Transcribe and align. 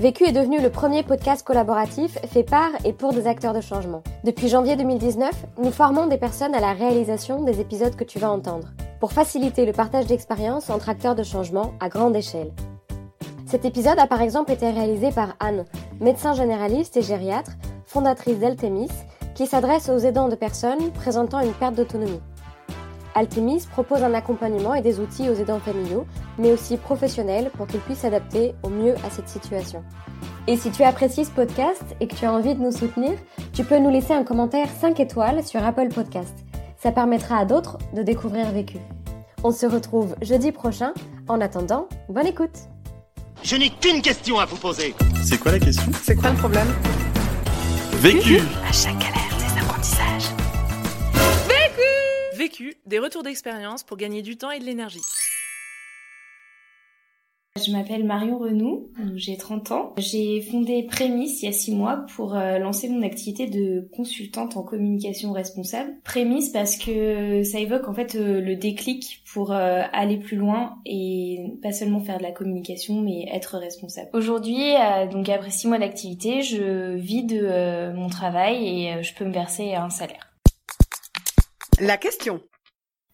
Vécu 0.00 0.22
est 0.22 0.32
devenu 0.32 0.60
le 0.60 0.70
premier 0.70 1.02
podcast 1.02 1.44
collaboratif 1.44 2.18
fait 2.28 2.44
par 2.44 2.70
et 2.84 2.92
pour 2.92 3.12
des 3.12 3.26
acteurs 3.26 3.52
de 3.52 3.60
changement. 3.60 4.04
Depuis 4.22 4.46
janvier 4.46 4.76
2019, 4.76 5.32
nous 5.60 5.72
formons 5.72 6.06
des 6.06 6.18
personnes 6.18 6.54
à 6.54 6.60
la 6.60 6.72
réalisation 6.72 7.42
des 7.42 7.58
épisodes 7.60 7.96
que 7.96 8.04
tu 8.04 8.20
vas 8.20 8.30
entendre, 8.30 8.68
pour 9.00 9.10
faciliter 9.10 9.66
le 9.66 9.72
partage 9.72 10.06
d'expériences 10.06 10.70
entre 10.70 10.88
acteurs 10.88 11.16
de 11.16 11.24
changement 11.24 11.72
à 11.80 11.88
grande 11.88 12.14
échelle. 12.14 12.52
Cet 13.44 13.64
épisode 13.64 13.98
a 13.98 14.06
par 14.06 14.22
exemple 14.22 14.52
été 14.52 14.70
réalisé 14.70 15.10
par 15.10 15.34
Anne, 15.40 15.64
médecin 15.98 16.32
généraliste 16.32 16.96
et 16.96 17.02
gériatre, 17.02 17.56
fondatrice 17.84 18.38
d'Altemis, 18.38 18.92
qui 19.34 19.48
s'adresse 19.48 19.88
aux 19.88 19.98
aidants 19.98 20.28
de 20.28 20.36
personnes 20.36 20.92
présentant 20.92 21.40
une 21.40 21.54
perte 21.54 21.74
d'autonomie. 21.74 22.20
Altemis 23.18 23.66
propose 23.70 24.02
un 24.04 24.14
accompagnement 24.14 24.74
et 24.74 24.80
des 24.80 25.00
outils 25.00 25.28
aux 25.28 25.34
aidants 25.34 25.58
familiaux, 25.58 26.06
mais 26.38 26.52
aussi 26.52 26.76
professionnels 26.76 27.50
pour 27.56 27.66
qu'ils 27.66 27.80
puissent 27.80 27.98
s'adapter 27.98 28.54
au 28.62 28.68
mieux 28.68 28.94
à 29.04 29.10
cette 29.10 29.28
situation. 29.28 29.82
Et 30.46 30.56
si 30.56 30.70
tu 30.70 30.84
apprécies 30.84 31.24
ce 31.24 31.30
podcast 31.30 31.82
et 32.00 32.06
que 32.06 32.14
tu 32.14 32.24
as 32.24 32.32
envie 32.32 32.54
de 32.54 32.60
nous 32.60 32.70
soutenir, 32.70 33.12
tu 33.52 33.64
peux 33.64 33.78
nous 33.78 33.90
laisser 33.90 34.12
un 34.12 34.22
commentaire 34.22 34.68
5 34.80 35.00
étoiles 35.00 35.44
sur 35.44 35.64
Apple 35.64 35.88
Podcast. 35.88 36.32
Ça 36.76 36.92
permettra 36.92 37.38
à 37.38 37.44
d'autres 37.44 37.76
de 37.92 38.02
découvrir 38.02 38.50
Vécu. 38.52 38.78
On 39.42 39.50
se 39.50 39.66
retrouve 39.66 40.14
jeudi 40.22 40.52
prochain. 40.52 40.92
En 41.26 41.40
attendant, 41.40 41.88
bonne 42.08 42.26
écoute. 42.26 42.68
Je 43.42 43.56
n'ai 43.56 43.70
qu'une 43.70 44.00
question 44.00 44.38
à 44.38 44.46
vous 44.46 44.56
poser. 44.56 44.94
C'est 45.22 45.38
quoi 45.38 45.52
la 45.52 45.58
question? 45.58 45.90
C'est 46.02 46.14
quoi 46.14 46.30
le 46.30 46.36
problème? 46.36 46.68
Vécu 47.94 48.38
À 48.68 48.72
chaque 48.72 48.98
galère, 48.98 49.27
Des 52.86 52.98
retours 52.98 53.22
d'expérience 53.22 53.82
pour 53.82 53.96
gagner 53.96 54.22
du 54.22 54.36
temps 54.36 54.50
et 54.50 54.58
de 54.58 54.64
l'énergie. 54.64 55.00
Je 57.64 57.72
m'appelle 57.72 58.04
Marion 58.04 58.38
Renou, 58.38 58.88
j'ai 59.16 59.36
30 59.36 59.72
ans. 59.72 59.92
J'ai 59.98 60.40
fondé 60.42 60.84
Prémisse 60.84 61.42
il 61.42 61.46
y 61.46 61.48
a 61.48 61.52
6 61.52 61.74
mois 61.74 62.06
pour 62.14 62.36
euh, 62.36 62.58
lancer 62.58 62.88
mon 62.88 63.02
activité 63.02 63.48
de 63.48 63.88
consultante 63.96 64.56
en 64.56 64.62
communication 64.62 65.32
responsable. 65.32 65.90
Prémisse 66.04 66.50
parce 66.50 66.76
que 66.76 67.42
ça 67.42 67.58
évoque 67.58 67.88
en 67.88 67.94
fait 67.94 68.14
euh, 68.14 68.40
le 68.40 68.54
déclic 68.54 69.24
pour 69.32 69.50
euh, 69.50 69.82
aller 69.92 70.18
plus 70.18 70.36
loin 70.36 70.76
et 70.86 71.58
pas 71.60 71.72
seulement 71.72 72.00
faire 72.00 72.18
de 72.18 72.22
la 72.22 72.32
communication 72.32 73.00
mais 73.00 73.26
être 73.32 73.58
responsable. 73.58 74.10
Aujourd'hui, 74.12 74.74
donc 75.10 75.28
après 75.28 75.50
6 75.50 75.66
mois 75.66 75.78
d'activité, 75.78 76.42
je 76.42 76.94
vis 76.94 77.24
de 77.24 77.92
mon 77.92 78.08
travail 78.08 78.68
et 78.68 79.02
je 79.02 79.14
peux 79.14 79.24
me 79.24 79.32
verser 79.32 79.74
un 79.74 79.90
salaire. 79.90 80.37
La 81.80 81.96
question. 81.96 82.40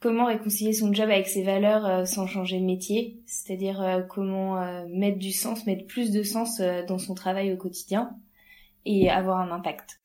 Comment 0.01 0.27
réconcilier 0.27 0.73
son 0.73 0.93
job 0.93 1.11
avec 1.11 1.27
ses 1.27 1.43
valeurs 1.43 1.87
euh, 1.87 2.05
sans 2.07 2.27
changer 2.27 2.59
de 2.59 2.65
métier? 2.65 3.21
C'est-à-dire 3.27 3.83
euh, 3.83 4.01
comment 4.01 4.59
euh, 4.59 4.87
mettre 4.89 5.19
du 5.19 5.33
sens, 5.33 5.67
mettre 5.67 5.87
plus 5.87 6.11
de 6.11 6.23
sens 6.23 6.61
dans 6.89 6.99
son 6.99 7.15
travail 7.15 7.53
au 7.53 7.57
quotidien 7.57 8.11
et 8.87 9.11
avoir 9.11 9.39
un 9.39 9.51
impact? 9.51 10.01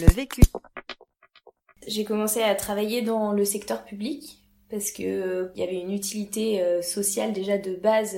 Le 0.00 0.06
vécu. 0.12 0.42
J'ai 1.86 2.04
commencé 2.04 2.42
à 2.42 2.54
travailler 2.54 3.02
dans 3.02 3.32
le 3.32 3.44
secteur 3.44 3.84
public 3.84 4.40
parce 4.70 4.90
que 4.92 5.50
il 5.54 5.60
y 5.60 5.64
avait 5.64 5.80
une 5.80 5.92
utilité 5.92 6.80
sociale 6.82 7.32
déjà 7.32 7.58
de 7.58 7.74
base 7.74 8.16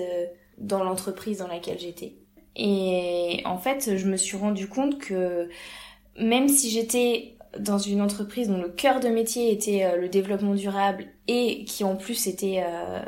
dans 0.58 0.84
l'entreprise 0.84 1.38
dans 1.38 1.48
laquelle 1.48 1.78
j'étais. 1.78 2.14
Et 2.54 3.42
en 3.44 3.58
fait, 3.58 3.96
je 3.96 4.06
me 4.06 4.16
suis 4.16 4.36
rendu 4.36 4.68
compte 4.68 4.98
que 4.98 5.48
même 6.18 6.48
si 6.48 6.70
j'étais 6.70 7.35
dans 7.58 7.78
une 7.78 8.00
entreprise 8.00 8.48
dont 8.48 8.60
le 8.60 8.68
cœur 8.68 9.00
de 9.00 9.08
métier 9.08 9.52
était 9.52 9.84
euh, 9.84 9.96
le 9.96 10.08
développement 10.08 10.54
durable 10.54 11.06
et 11.28 11.64
qui 11.64 11.84
en 11.84 11.96
plus 11.96 12.26
était 12.26 12.62
euh, 12.64 13.02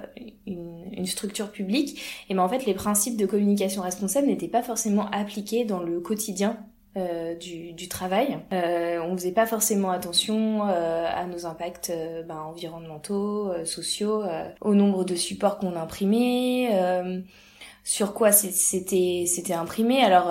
une, 0.46 1.06
structure 1.06 1.50
publique, 1.50 2.02
et 2.28 2.34
ben 2.34 2.42
en 2.42 2.48
fait 2.48 2.66
les 2.66 2.74
principes 2.74 3.16
de 3.16 3.24
communication 3.24 3.82
responsable 3.82 4.26
n'étaient 4.26 4.48
pas 4.48 4.62
forcément 4.62 5.08
appliqués 5.10 5.64
dans 5.64 5.80
le 5.80 6.00
quotidien 6.00 6.58
euh, 6.96 7.34
du, 7.36 7.88
travail. 7.88 8.38
Euh, 8.52 9.00
on 9.00 9.16
faisait 9.16 9.32
pas 9.32 9.46
forcément 9.46 9.90
attention 9.90 10.64
à 10.64 11.24
nos 11.26 11.46
impacts 11.46 11.92
ben, 12.26 12.36
environnementaux, 12.36 13.64
sociaux, 13.64 14.24
au 14.60 14.74
nombre 14.74 15.04
de 15.04 15.14
supports 15.14 15.58
qu'on 15.58 15.76
imprimait, 15.76 16.68
sur 17.88 18.12
quoi 18.12 18.32
c'était 18.32 19.24
c'était 19.26 19.54
imprimé. 19.54 20.02
Alors 20.02 20.30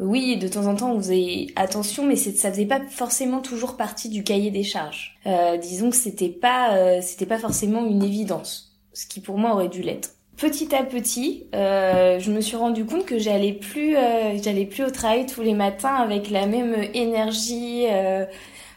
oui, 0.00 0.36
de 0.36 0.48
temps 0.48 0.66
en 0.66 0.74
temps, 0.74 0.92
on 0.92 0.98
faisait 0.98 1.46
attention, 1.54 2.04
mais 2.04 2.16
ça 2.16 2.50
faisait 2.50 2.66
pas 2.66 2.80
forcément 2.90 3.40
toujours 3.40 3.76
partie 3.76 4.08
du 4.08 4.24
cahier 4.24 4.50
des 4.50 4.64
charges. 4.64 5.16
Euh, 5.26 5.56
disons 5.56 5.90
que 5.90 5.96
c'était 5.96 6.28
pas, 6.28 6.74
euh, 6.74 7.00
c'était 7.00 7.26
pas 7.26 7.38
forcément 7.38 7.86
une 7.86 8.02
évidence, 8.02 8.76
ce 8.92 9.06
qui 9.06 9.20
pour 9.20 9.38
moi 9.38 9.52
aurait 9.52 9.68
dû 9.68 9.82
l'être. 9.82 10.10
Petit 10.36 10.74
à 10.74 10.82
petit, 10.82 11.46
euh, 11.54 12.18
je 12.18 12.32
me 12.32 12.40
suis 12.40 12.56
rendu 12.56 12.84
compte 12.84 13.06
que 13.06 13.20
j'allais 13.20 13.52
plus, 13.52 13.96
j'allais 14.42 14.66
plus 14.66 14.82
au 14.82 14.90
travail 14.90 15.26
tous 15.26 15.42
les 15.42 15.54
matins 15.54 15.94
avec 15.94 16.28
la 16.28 16.46
même 16.46 16.74
énergie, 16.92 17.86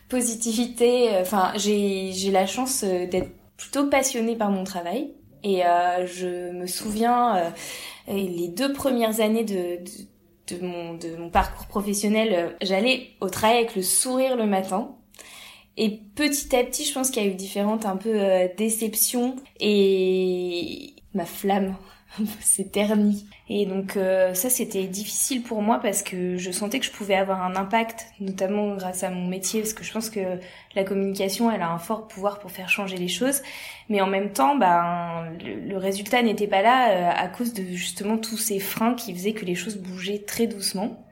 positivité. 0.08 1.10
Enfin, 1.20 1.52
j'ai 1.56 2.12
j'ai 2.14 2.30
la 2.30 2.46
chance 2.46 2.84
d'être 2.84 3.32
plutôt 3.58 3.90
passionnée 3.90 4.36
par 4.36 4.52
mon 4.52 4.64
travail. 4.66 5.10
Et 5.44 5.62
je 6.06 6.52
me 6.52 6.68
souviens 6.68 7.54
les 8.08 8.48
deux 8.48 8.74
premières 8.74 9.20
années 9.22 9.44
de 9.44 9.80
mon, 10.62 10.98
mon 11.18 11.30
parcours 11.30 11.68
professionnel, 11.68 12.34
euh, 12.34 12.50
j'allais 12.62 13.12
au 13.22 13.30
travail 13.30 13.58
avec 13.58 13.76
le 13.76 13.82
sourire 13.82 14.36
le 14.36 14.46
matin. 14.46 14.96
Et 15.76 16.00
petit 16.16 16.56
à 16.56 16.64
petit, 16.64 16.86
je 16.86 16.94
pense 16.94 17.12
qu'il 17.12 17.24
y 17.24 17.28
a 17.28 17.30
eu 17.30 17.36
différentes 17.36 17.86
un 17.86 17.98
peu 17.98 18.14
euh, 18.14 18.48
déceptions 18.58 19.36
et 19.60 20.96
ma 21.14 21.26
flamme 21.26 21.76
s'est 22.40 22.66
ternie. 22.66 23.28
Et 23.50 23.66
donc 23.66 23.98
euh, 23.98 24.34
ça 24.34 24.50
c'était 24.50 24.86
difficile 24.86 25.44
pour 25.44 25.62
moi 25.62 25.80
parce 25.80 26.04
que 26.04 26.38
je 26.38 26.52
sentais 26.52 26.80
que 26.80 26.86
je 26.86 26.92
pouvais 26.92 27.16
avoir 27.16 27.44
un 27.44 27.56
impact, 27.56 28.08
notamment 28.20 28.76
grâce 28.76 29.04
à 29.04 29.10
mon 29.10 29.28
métier, 29.28 29.62
parce 29.62 29.74
que 29.74 29.84
je 29.84 29.92
pense 29.92 30.10
que 30.10 30.40
la 30.76 30.84
communication 30.84 31.52
elle 31.52 31.62
a 31.62 31.70
un 31.70 31.80
fort 31.80 32.08
pouvoir 32.08 32.40
pour 32.40 32.52
faire 32.52 32.70
changer 32.70 32.98
les 32.98 33.08
choses. 33.08 33.42
Mais 33.90 34.02
en 34.02 34.08
même 34.08 34.32
temps, 34.32 34.56
ben 34.56 35.32
le, 35.44 35.78
résultat 35.78 36.22
n'était 36.22 36.48
pas 36.48 36.62
là 36.62 36.90
euh, 36.90 37.12
à 37.16 37.28
cause 37.28 37.54
de 37.54 37.64
justement 37.64 38.18
tous 38.18 38.38
ces 38.38 38.60
freins 38.60 38.96
qui 38.96 39.14
faisaient 39.14 39.34
que 39.34 39.46
les 39.46 39.56
choses 39.56 39.78
bougeaient 39.78 40.24
très 40.26 40.48
doucement. 40.48 41.04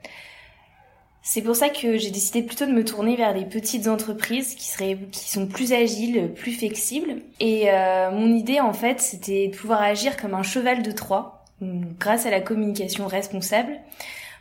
C'est 1.28 1.42
pour 1.42 1.56
ça 1.56 1.70
que 1.70 1.98
j'ai 1.98 2.12
décidé 2.12 2.40
plutôt 2.40 2.66
de 2.66 2.70
me 2.70 2.84
tourner 2.84 3.16
vers 3.16 3.34
les 3.34 3.44
petites 3.44 3.88
entreprises 3.88 4.54
qui 4.54 4.68
seraient, 4.68 4.96
qui 5.10 5.28
sont 5.28 5.48
plus 5.48 5.72
agiles, 5.72 6.32
plus 6.32 6.52
flexibles. 6.52 7.16
Et 7.40 7.68
euh, 7.68 8.12
mon 8.12 8.32
idée 8.32 8.60
en 8.60 8.72
fait, 8.72 9.00
c'était 9.00 9.48
de 9.48 9.56
pouvoir 9.56 9.82
agir 9.82 10.16
comme 10.16 10.34
un 10.34 10.44
cheval 10.44 10.84
de 10.84 10.92
Troie 10.92 11.44
grâce 11.60 12.26
à 12.26 12.30
la 12.30 12.40
communication 12.40 13.08
responsable 13.08 13.72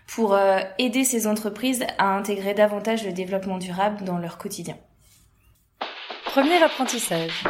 pour 0.05 0.35
euh, 0.35 0.59
aider 0.77 1.03
ces 1.03 1.25
entreprises 1.25 1.83
à 1.97 2.15
intégrer 2.15 2.53
davantage 2.53 3.03
le 3.03 3.13
développement 3.13 3.57
durable 3.57 4.03
dans 4.03 4.19
leur 4.19 4.37
quotidien. 4.37 4.77
Premier 6.25 6.61
apprentissage. 6.61 7.43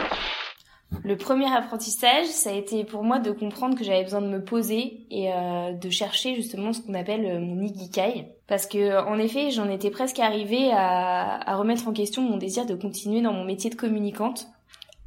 Le 1.03 1.17
premier 1.17 1.51
apprentissage, 1.53 2.25
ça 2.27 2.51
a 2.51 2.53
été 2.53 2.83
pour 2.83 3.03
moi 3.03 3.19
de 3.19 3.31
comprendre 3.31 3.77
que 3.77 3.83
j'avais 3.83 4.03
besoin 4.03 4.21
de 4.21 4.27
me 4.27 4.43
poser 4.43 5.05
et 5.11 5.31
euh, 5.31 5.73
de 5.73 5.89
chercher 5.89 6.35
justement 6.35 6.73
ce 6.73 6.81
qu'on 6.81 6.93
appelle 6.93 7.25
euh, 7.25 7.39
mon 7.39 7.61
ikigai. 7.61 8.27
Parce 8.47 8.65
que 8.65 9.03
en 9.05 9.17
effet, 9.19 9.51
j'en 9.51 9.69
étais 9.69 9.89
presque 9.89 10.19
arrivée 10.19 10.71
à, 10.71 11.39
à, 11.49 11.55
remettre 11.55 11.87
en 11.87 11.93
question 11.93 12.21
mon 12.21 12.37
désir 12.37 12.65
de 12.65 12.75
continuer 12.75 13.21
dans 13.21 13.33
mon 13.33 13.43
métier 13.43 13.69
de 13.69 13.75
communicante, 13.75 14.47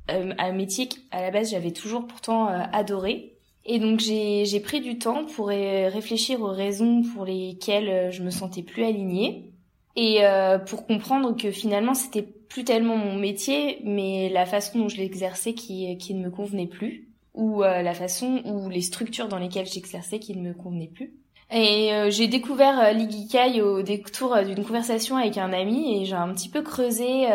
un 0.09 0.53
métier 0.53 0.89
qu'à 0.89 1.21
la 1.21 1.31
base 1.31 1.51
j'avais 1.51 1.71
toujours 1.71 2.07
pourtant 2.07 2.47
adoré, 2.47 3.39
et 3.71 3.79
donc 3.79 4.01
j'ai 4.01 4.61
pris 4.61 4.81
du 4.81 4.99
temps 4.99 5.27
pour 5.27 5.49
réfléchir 5.49 6.41
aux 6.41 6.51
raisons 6.51 7.03
pour 7.15 7.27
lesquelles 7.27 7.89
euh, 7.91 8.11
je 8.11 8.23
me 8.23 8.31
sentais 8.31 8.63
plus 8.63 8.83
alignée 8.83 9.53
et 9.99 10.25
euh, 10.25 10.59
pour 10.59 10.87
comprendre 10.87 11.37
que 11.37 11.51
finalement 11.51 11.95
c'était 11.95 12.23
plus 12.23 12.63
tellement 12.63 12.97
mon 12.97 13.17
métier 13.17 13.81
mais 13.85 14.29
la 14.29 14.47
façon 14.47 14.79
dont 14.79 14.89
je 14.89 14.97
l'exerçais 14.97 15.55
qui, 15.55 15.99
qui 15.99 16.15
ne 16.15 16.25
me 16.25 16.31
convenait 16.31 16.69
plus 16.69 17.09
ou 17.35 17.65
euh, 17.65 17.83
la 17.83 17.95
façon 17.95 18.43
ou 18.45 18.69
les 18.69 18.81
structures 18.81 19.27
dans 19.29 19.39
lesquelles 19.39 19.67
j'exerçais 19.67 20.21
qui 20.21 20.37
ne 20.37 20.49
me 20.49 20.55
convenaient 20.55 20.91
plus. 20.93 21.15
Et 21.51 21.91
j'ai 22.11 22.29
découvert 22.29 22.79
euh, 22.79 23.63
au 23.63 23.83
détour 23.83 24.37
d'une 24.45 24.65
conversation 24.65 25.17
avec 25.17 25.39
un 25.39 25.53
ami 25.53 26.03
et 26.03 26.05
j'ai 26.05 26.15
un 26.15 26.33
petit 26.35 26.51
peu 26.51 26.63
creusé 26.63 27.27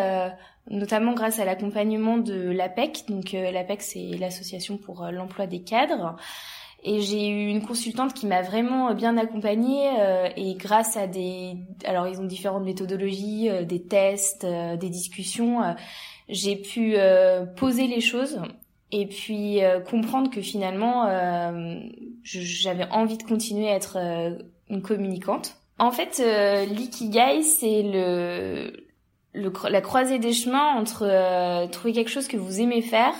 notamment 0.69 1.13
grâce 1.13 1.39
à 1.39 1.45
l'accompagnement 1.45 2.17
de 2.17 2.49
l'APEC. 2.51 3.05
Donc 3.07 3.33
euh, 3.33 3.51
l'APEC, 3.51 3.81
c'est 3.81 4.17
l'association 4.17 4.77
pour 4.77 5.03
euh, 5.03 5.11
l'emploi 5.11 5.47
des 5.47 5.63
cadres. 5.63 6.15
Et 6.85 6.99
j'ai 6.99 7.29
eu 7.29 7.47
une 7.47 7.65
consultante 7.65 8.13
qui 8.13 8.27
m'a 8.27 8.41
vraiment 8.41 8.93
bien 8.93 9.17
accompagnée 9.17 9.89
euh, 9.99 10.27
et 10.35 10.55
grâce 10.55 10.97
à 10.97 11.07
des, 11.07 11.55
alors 11.85 12.07
ils 12.09 12.19
ont 12.19 12.25
différentes 12.25 12.65
méthodologies, 12.65 13.49
euh, 13.49 13.63
des 13.63 13.81
tests, 13.81 14.43
euh, 14.43 14.75
des 14.75 14.89
discussions, 14.89 15.61
j'ai 16.27 16.57
pu 16.57 16.95
poser 17.57 17.87
les 17.87 18.01
choses 18.01 18.41
et 18.91 19.07
puis 19.07 19.59
comprendre 19.89 20.29
que 20.29 20.41
finalement 20.41 21.09
j'avais 22.23 22.87
envie 22.91 23.17
de 23.17 23.23
continuer 23.23 23.69
à 23.69 23.75
être 23.75 23.97
une 24.69 24.81
communicante. 24.81 25.57
En 25.79 25.91
fait, 25.91 26.23
l'ikigai 26.69 27.41
c'est 27.41 27.83
le, 27.83 28.87
le, 29.33 29.51
la 29.69 29.81
croisée 29.81 30.17
des 30.17 30.31
chemins 30.31 30.75
entre 30.75 31.67
trouver 31.71 31.91
quelque 31.91 32.09
chose 32.09 32.29
que 32.29 32.37
vous 32.37 32.61
aimez 32.61 32.81
faire 32.81 33.13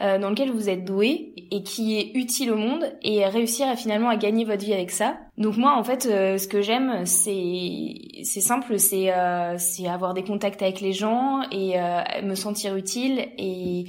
euh, 0.00 0.18
dans 0.18 0.30
lequel 0.30 0.50
vous 0.50 0.70
êtes 0.70 0.86
doué 0.86 1.34
et 1.50 1.62
qui 1.62 1.98
est 1.98 2.12
utile 2.14 2.52
au 2.52 2.56
monde 2.56 2.84
et 3.02 3.26
réussir 3.26 3.68
à 3.68 3.76
finalement 3.76 4.08
à 4.08 4.16
gagner 4.16 4.46
votre 4.46 4.64
vie 4.64 4.72
avec 4.72 4.90
ça. 4.90 5.18
Donc 5.36 5.58
moi 5.58 5.76
en 5.76 5.84
fait 5.84 6.06
euh, 6.06 6.38
ce 6.38 6.48
que 6.48 6.62
j'aime 6.62 7.04
c'est 7.04 8.22
c'est 8.22 8.40
simple 8.40 8.78
c'est 8.78 9.12
euh, 9.12 9.56
c'est 9.58 9.88
avoir 9.88 10.14
des 10.14 10.22
contacts 10.22 10.62
avec 10.62 10.80
les 10.80 10.94
gens 10.94 11.42
et 11.52 11.74
me 12.22 12.34
sentir 12.34 12.76
utile 12.76 13.28
et, 13.36 13.84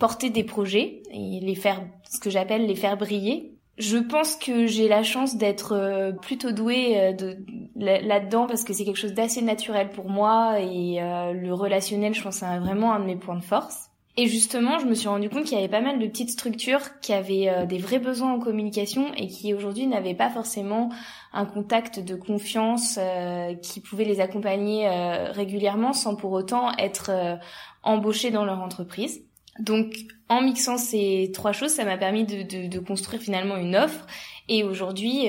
porter 0.00 0.30
des 0.30 0.42
projets 0.42 1.02
et 1.12 1.38
les 1.40 1.54
faire 1.54 1.80
ce 2.10 2.18
que 2.18 2.30
j'appelle 2.30 2.66
les 2.66 2.74
faire 2.74 2.96
briller. 2.96 3.54
Je 3.78 3.98
pense 3.98 4.34
que 4.34 4.66
j'ai 4.66 4.88
la 4.88 5.04
chance 5.04 5.36
d'être 5.36 6.12
plutôt 6.22 6.50
douée 6.50 7.14
de, 7.14 7.36
là-dedans 7.76 8.46
parce 8.46 8.64
que 8.64 8.72
c'est 8.72 8.84
quelque 8.84 8.98
chose 8.98 9.14
d'assez 9.14 9.42
naturel 9.42 9.90
pour 9.90 10.08
moi 10.08 10.60
et 10.60 10.98
le 10.98 11.52
relationnel 11.52 12.14
je 12.14 12.22
pense 12.22 12.36
c'est 12.38 12.58
vraiment 12.58 12.92
un 12.92 13.00
de 13.00 13.04
mes 13.04 13.16
points 13.16 13.36
de 13.36 13.44
force. 13.44 13.91
Et 14.18 14.26
justement, 14.26 14.78
je 14.78 14.84
me 14.84 14.94
suis 14.94 15.08
rendu 15.08 15.30
compte 15.30 15.44
qu'il 15.44 15.54
y 15.54 15.58
avait 15.58 15.70
pas 15.70 15.80
mal 15.80 15.98
de 15.98 16.06
petites 16.06 16.30
structures 16.30 17.00
qui 17.00 17.14
avaient 17.14 17.48
euh, 17.48 17.64
des 17.64 17.78
vrais 17.78 17.98
besoins 17.98 18.34
en 18.34 18.38
communication 18.38 19.12
et 19.14 19.26
qui 19.26 19.54
aujourd'hui 19.54 19.86
n'avaient 19.86 20.14
pas 20.14 20.28
forcément 20.28 20.90
un 21.32 21.46
contact 21.46 21.98
de 21.98 22.14
confiance 22.14 22.98
euh, 23.00 23.54
qui 23.54 23.80
pouvait 23.80 24.04
les 24.04 24.20
accompagner 24.20 24.86
euh, 24.86 25.32
régulièrement 25.32 25.94
sans 25.94 26.14
pour 26.14 26.32
autant 26.32 26.76
être 26.76 27.38
embauchés 27.82 28.30
dans 28.30 28.44
leur 28.44 28.60
entreprise. 28.60 29.22
Donc, 29.58 29.94
en 30.28 30.42
mixant 30.42 30.76
ces 30.76 31.30
trois 31.32 31.52
choses, 31.52 31.70
ça 31.70 31.84
m'a 31.86 31.96
permis 31.96 32.24
de, 32.24 32.42
de, 32.42 32.68
de, 32.68 32.78
construire 32.80 33.22
finalement 33.22 33.56
une 33.56 33.76
offre 33.76 34.06
et 34.48 34.64
aujourd'hui, 34.64 35.26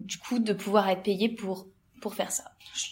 du 0.00 0.18
coup, 0.18 0.40
de 0.40 0.52
pouvoir 0.52 0.88
être 0.88 1.02
payé 1.02 1.28
pour 1.28 1.66
pour 2.06 2.14
faire 2.14 2.30
ça. 2.30 2.44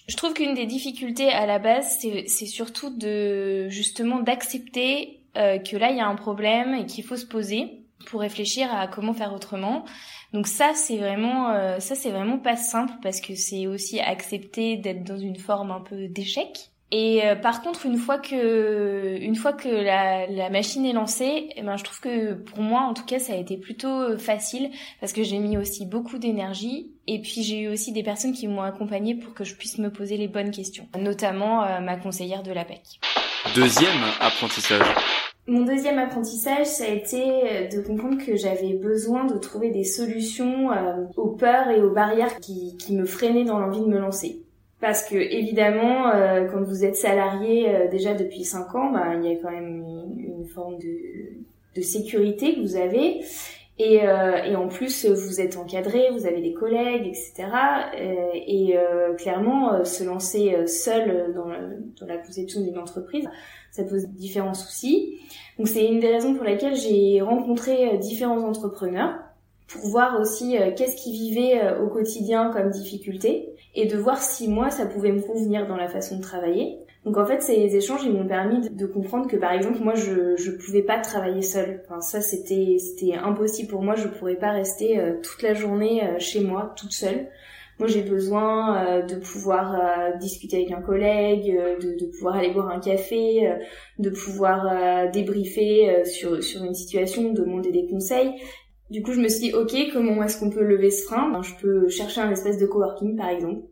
Je 0.08 0.16
trouve 0.16 0.34
qu'une 0.34 0.54
des 0.54 0.66
difficultés 0.66 1.28
à 1.28 1.46
la 1.46 1.60
base, 1.60 2.00
c'est 2.00 2.46
surtout 2.46 2.90
de 2.90 3.68
justement 3.68 4.18
d'accepter 4.18 5.20
euh, 5.36 5.58
que 5.58 5.76
là 5.76 5.92
il 5.92 5.96
y 5.96 6.00
a 6.00 6.08
un 6.08 6.16
problème 6.16 6.74
et 6.74 6.84
qu'il 6.84 7.04
faut 7.04 7.14
se 7.14 7.24
poser 7.24 7.84
pour 8.06 8.22
réfléchir 8.22 8.74
à 8.74 8.88
comment 8.88 9.14
faire 9.14 9.32
autrement. 9.32 9.84
Donc 10.32 10.48
ça 10.48 10.72
c'est 10.74 10.96
vraiment 10.96 11.50
euh, 11.50 11.78
ça 11.78 11.94
c'est 11.94 12.10
vraiment 12.10 12.38
pas 12.38 12.56
simple 12.56 12.94
parce 13.04 13.20
que 13.20 13.36
c'est 13.36 13.68
aussi 13.68 14.00
accepter 14.00 14.78
d'être 14.78 15.04
dans 15.04 15.16
une 15.16 15.36
forme 15.36 15.70
un 15.70 15.80
peu 15.80 16.08
d'échec. 16.08 16.72
Et 16.96 17.24
euh, 17.24 17.34
par 17.34 17.60
contre, 17.60 17.86
une 17.86 17.96
fois 17.96 18.18
que, 18.18 19.18
une 19.20 19.34
fois 19.34 19.52
que 19.52 19.68
la, 19.68 20.28
la 20.28 20.48
machine 20.48 20.86
est 20.86 20.92
lancée, 20.92 21.48
eh 21.56 21.62
ben, 21.62 21.76
je 21.76 21.82
trouve 21.82 21.98
que 21.98 22.34
pour 22.34 22.60
moi, 22.60 22.82
en 22.82 22.94
tout 22.94 23.04
cas, 23.04 23.18
ça 23.18 23.32
a 23.32 23.36
été 23.36 23.56
plutôt 23.56 23.88
euh, 23.88 24.16
facile 24.16 24.70
parce 25.00 25.12
que 25.12 25.24
j'ai 25.24 25.40
mis 25.40 25.58
aussi 25.58 25.86
beaucoup 25.86 26.18
d'énergie. 26.18 26.92
Et 27.08 27.20
puis 27.20 27.42
j'ai 27.42 27.62
eu 27.62 27.68
aussi 27.68 27.90
des 27.90 28.04
personnes 28.04 28.32
qui 28.32 28.46
m'ont 28.46 28.62
accompagnée 28.62 29.16
pour 29.16 29.34
que 29.34 29.42
je 29.42 29.56
puisse 29.56 29.78
me 29.78 29.90
poser 29.90 30.16
les 30.16 30.28
bonnes 30.28 30.52
questions, 30.52 30.86
notamment 30.96 31.64
euh, 31.64 31.80
ma 31.80 31.96
conseillère 31.96 32.44
de 32.44 32.52
l'APEC. 32.52 33.00
Deuxième 33.56 33.90
apprentissage. 34.20 34.86
Mon 35.48 35.64
deuxième 35.64 35.98
apprentissage, 35.98 36.66
ça 36.66 36.84
a 36.84 36.88
été 36.90 37.68
de 37.72 37.80
comprendre 37.82 38.24
que 38.24 38.36
j'avais 38.36 38.74
besoin 38.74 39.24
de 39.24 39.36
trouver 39.36 39.70
des 39.70 39.84
solutions 39.84 40.68
aux 41.16 41.30
peurs 41.32 41.68
et 41.68 41.82
aux 41.82 41.92
barrières 41.92 42.38
qui, 42.38 42.76
qui 42.78 42.94
me 42.94 43.04
freinaient 43.04 43.44
dans 43.44 43.58
l'envie 43.58 43.80
de 43.80 43.88
me 43.88 43.98
lancer 43.98 44.43
parce 44.84 45.08
que 45.08 45.16
évidemment, 45.16 46.10
euh, 46.10 46.44
quand 46.44 46.62
vous 46.62 46.84
êtes 46.84 46.96
salarié 46.96 47.74
euh, 47.74 47.88
déjà 47.88 48.12
depuis 48.12 48.44
5 48.44 48.74
ans, 48.74 48.92
bah, 48.92 49.14
il 49.14 49.24
y 49.24 49.32
a 49.32 49.36
quand 49.36 49.50
même 49.50 49.82
une, 50.18 50.46
forme 50.46 50.76
de, 50.76 50.98
de, 51.74 51.80
sécurité 51.80 52.54
que 52.54 52.60
vous 52.60 52.76
avez. 52.76 53.24
Et, 53.78 54.06
euh, 54.06 54.44
et, 54.44 54.54
en 54.54 54.68
plus, 54.68 55.06
vous 55.06 55.40
êtes 55.40 55.56
encadré, 55.56 56.10
vous 56.12 56.26
avez 56.26 56.42
des 56.42 56.52
collègues, 56.52 57.06
etc. 57.06 57.48
et 58.34 58.76
clairement, 59.16 59.82
se 59.86 60.04
lancer 60.04 60.54
seul 60.66 61.32
dans, 61.34 61.46
dans 61.46 62.06
la 62.06 62.18
conception 62.18 62.60
d'une 62.60 62.78
entreprise, 62.78 63.26
ça 63.70 63.84
pose 63.84 64.04
différents 64.08 64.52
soucis. 64.52 65.18
Donc 65.56 65.66
c'est 65.66 65.86
une 65.86 65.98
des 65.98 66.12
raisons 66.12 66.34
pour 66.34 66.44
lesquelles 66.44 66.76
j'ai 66.76 67.22
rencontré 67.22 67.96
différents 67.96 68.46
entrepreneurs 68.46 69.14
pour 69.66 69.88
voir 69.88 70.20
aussi 70.20 70.56
qu'est-ce 70.76 70.96
qu'ils 71.02 71.14
vivaient 71.14 71.78
au 71.82 71.88
quotidien 71.88 72.50
comme 72.52 72.70
difficulté 72.70 73.53
et 73.74 73.86
de 73.86 73.96
voir 73.96 74.18
si 74.18 74.48
moi 74.48 74.70
ça 74.70 74.86
pouvait 74.86 75.12
me 75.12 75.20
convenir 75.20 75.66
dans 75.66 75.76
la 75.76 75.88
façon 75.88 76.16
de 76.16 76.22
travailler. 76.22 76.78
Donc 77.04 77.18
en 77.18 77.26
fait 77.26 77.42
ces 77.42 77.76
échanges 77.76 78.02
ils 78.04 78.12
m'ont 78.12 78.26
permis 78.26 78.68
de, 78.70 78.86
comprendre 78.86 79.28
que 79.28 79.36
par 79.36 79.52
exemple 79.52 79.78
moi 79.82 79.94
je 79.94 80.36
je 80.36 80.50
pouvais 80.52 80.82
pas 80.82 80.98
travailler 80.98 81.42
seule. 81.42 81.82
Enfin 81.84 82.00
ça 82.00 82.20
c'était 82.20 82.76
c'était 82.78 83.14
impossible 83.14 83.68
pour 83.68 83.82
moi, 83.82 83.94
je 83.94 84.08
pourrais 84.08 84.36
pas 84.36 84.52
rester 84.52 84.98
euh, 84.98 85.14
toute 85.22 85.42
la 85.42 85.54
journée 85.54 86.02
euh, 86.02 86.18
chez 86.18 86.40
moi 86.40 86.72
toute 86.78 86.92
seule. 86.92 87.28
Moi 87.78 87.88
j'ai 87.88 88.02
besoin 88.02 88.86
euh, 88.86 89.02
de 89.02 89.16
pouvoir 89.16 89.76
discuter 90.18 90.56
avec 90.58 90.70
un 90.70 90.80
collègue, 90.80 91.52
de, 91.82 91.98
de, 91.98 92.06
pouvoir 92.06 92.36
aller 92.36 92.52
boire 92.52 92.68
un 92.68 92.78
café, 92.78 93.52
de 93.98 94.10
pouvoir 94.10 95.10
débriefer 95.10 96.04
sur 96.04 96.42
sur 96.42 96.62
une 96.62 96.74
situation, 96.74 97.32
demander 97.32 97.72
des 97.72 97.86
conseils. 97.86 98.32
Du 98.90 99.02
coup, 99.02 99.12
je 99.12 99.20
me 99.20 99.28
suis 99.28 99.48
dit, 99.48 99.54
ok, 99.54 99.74
comment 99.92 100.22
est-ce 100.22 100.38
qu'on 100.38 100.50
peut 100.50 100.62
lever 100.62 100.90
ce 100.90 101.04
frein? 101.04 101.30
Ben, 101.30 101.42
Je 101.42 101.54
peux 101.60 101.88
chercher 101.88 102.20
un 102.20 102.30
espèce 102.30 102.58
de 102.58 102.66
coworking, 102.66 103.16
par 103.16 103.28
exemple. 103.28 103.62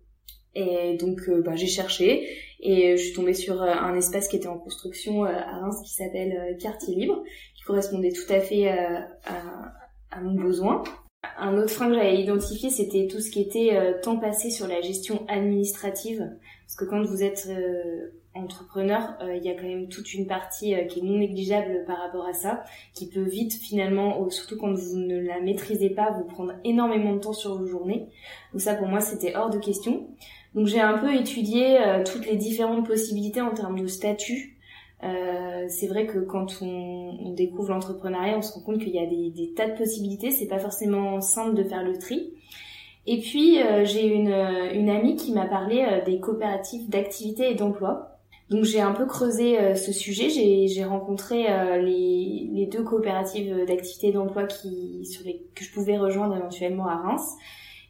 Et 0.55 0.97
donc, 0.99 1.21
euh, 1.29 1.43
ben, 1.43 1.57
j'ai 1.57 1.67
cherché 1.67 2.29
et 2.61 2.97
je 2.97 3.03
suis 3.03 3.15
tombée 3.15 3.35
sur 3.35 3.63
euh, 3.63 3.73
un 3.73 3.95
espace 3.97 4.29
qui 4.29 4.37
était 4.37 4.49
en 4.49 4.59
construction 4.59 5.25
euh, 5.25 5.29
à 5.29 5.61
Reims 5.61 5.81
qui 5.85 5.95
s'appelle 5.95 6.57
Quartier 6.61 6.95
Libre, 6.95 7.23
qui 7.57 7.63
correspondait 7.63 8.13
tout 8.13 8.31
à 8.31 8.41
fait 8.41 8.69
à, 8.69 9.09
à, 10.11 10.21
mon 10.21 10.35
besoin. 10.35 10.83
Un 11.39 11.57
autre 11.57 11.71
frein 11.71 11.89
que 11.89 11.95
j'avais 11.95 12.21
identifié, 12.21 12.71
c'était 12.71 13.07
tout 13.07 13.21
ce 13.21 13.31
qui 13.31 13.41
était 13.41 14.01
temps 14.03 14.19
passé 14.19 14.51
sur 14.51 14.67
la 14.67 14.81
gestion 14.81 15.25
administrative. 15.29 16.31
Parce 16.67 16.77
que 16.77 16.85
quand 16.85 17.03
vous 17.03 17.23
êtes 17.23 17.49
entrepreneur, 18.35 19.15
euh, 19.21 19.37
il 19.37 19.45
y 19.45 19.51
a 19.51 19.55
quand 19.55 19.67
même 19.67 19.89
toute 19.89 20.15
une 20.15 20.27
partie 20.27 20.75
euh, 20.75 20.85
qui 20.85 21.01
est 21.01 21.03
non 21.03 21.19
négligeable 21.19 21.85
par 21.87 21.99
rapport 21.99 22.27
à 22.27 22.33
ça, 22.33 22.65
qui 22.95 23.09
peut 23.09 23.23
vite 23.23 23.53
finalement, 23.53 24.29
surtout 24.31 24.57
quand 24.57 24.73
vous 24.73 24.97
ne 24.97 25.21
la 25.21 25.41
maîtrisez 25.41 25.91
pas, 25.91 26.11
vous 26.11 26.25
prendre 26.25 26.55
énormément 26.65 27.15
de 27.15 27.19
temps 27.19 27.33
sur 27.33 27.59
vos 27.59 27.67
journées. 27.67 28.07
Donc 28.53 28.63
ça 28.63 28.75
pour 28.75 28.87
moi 28.87 29.01
c'était 29.01 29.37
hors 29.37 29.51
de 29.51 29.59
question. 29.59 30.07
Donc 30.55 30.67
j'ai 30.67 30.81
un 30.81 30.99
peu 30.99 31.15
étudié 31.15 31.79
euh, 31.81 32.05
toutes 32.05 32.27
les 32.27 32.37
différentes 32.37 32.87
possibilités 32.87 33.41
en 33.41 33.53
termes 33.53 33.81
de 33.81 33.87
statut. 33.87 34.57
C'est 35.69 35.87
vrai 35.89 36.07
que 36.07 36.19
quand 36.19 36.59
on, 36.63 37.19
on 37.21 37.33
découvre 37.33 37.71
l'entrepreneuriat, 37.71 38.39
on 38.39 38.43
se 38.43 38.53
rend 38.53 38.61
compte 38.61 38.79
qu'il 38.79 38.95
y 38.95 38.99
a 38.99 39.07
des, 39.07 39.31
des, 39.31 39.53
tas 39.55 39.69
de 39.69 39.77
possibilités. 39.77 40.31
C'est 40.31 40.47
pas 40.47 40.59
forcément 40.59 41.21
simple 41.21 41.55
de 41.55 41.65
faire 41.65 41.83
le 41.83 41.99
tri. 41.99 42.33
Et 43.07 43.19
puis 43.19 43.59
j'ai 43.85 44.07
une, 44.07 44.33
une 44.75 44.89
amie 44.89 45.17
qui 45.17 45.33
m'a 45.33 45.47
parlé 45.47 46.03
des 46.07 46.21
coopératives 46.21 46.89
d'activité 46.89 47.51
et 47.51 47.55
d'emploi. 47.55 48.13
Donc 48.53 48.65
j'ai 48.65 48.83
un 48.83 48.93
peu 48.93 49.07
creusé 49.07 49.59
euh, 49.59 49.75
ce 49.75 49.93
sujet, 49.93 50.29
j'ai 50.29 50.85
rencontré 50.85 51.51
euh, 51.51 51.79
les, 51.79 52.51
les, 52.53 52.67
deux 52.67 52.83
coopératives 52.83 53.65
d'activité 53.67 54.13
d'emploi 54.13 54.45
qui 54.45 55.07
sur 55.07 55.25
les 55.25 55.47
que 55.55 55.65
je 55.65 55.73
pouvais 55.73 55.97
rejoindre 55.97 56.37
éventuellement 56.37 56.87
à 56.87 56.97
Reims. 56.97 57.35